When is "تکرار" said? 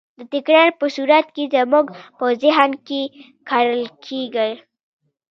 0.33-0.69